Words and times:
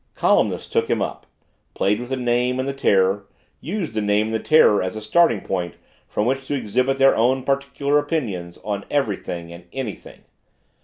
Columnists 0.15 0.67
took 0.67 0.89
him 0.89 0.99
up, 0.99 1.27
played 1.75 1.99
with 1.99 2.09
the 2.09 2.15
name 2.17 2.57
and 2.59 2.67
the 2.67 2.73
terror, 2.73 3.27
used 3.59 3.93
the 3.93 4.01
name 4.01 4.29
and 4.33 4.33
the 4.33 4.39
terror 4.39 4.81
as 4.81 4.95
a 4.95 4.99
starting 4.99 5.41
point 5.41 5.75
from 6.07 6.25
which 6.25 6.47
to 6.47 6.55
exhibit 6.55 6.97
their 6.97 7.15
own 7.15 7.43
particular 7.43 7.99
opinions 7.99 8.57
on 8.63 8.83
everything 8.89 9.53
and 9.53 9.65
anything. 9.71 10.21